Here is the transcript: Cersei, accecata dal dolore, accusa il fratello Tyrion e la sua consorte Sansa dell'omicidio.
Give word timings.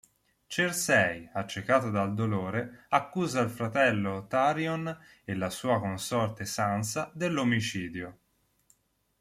Cersei, 0.47 1.29
accecata 1.31 1.91
dal 1.91 2.15
dolore, 2.15 2.85
accusa 2.89 3.39
il 3.41 3.51
fratello 3.51 4.25
Tyrion 4.25 4.99
e 5.23 5.35
la 5.35 5.51
sua 5.51 5.79
consorte 5.79 6.43
Sansa 6.43 7.11
dell'omicidio. 7.13 8.17